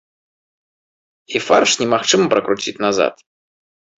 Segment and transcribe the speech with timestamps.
[1.35, 3.13] І фарш немагчыма пракруціць назад.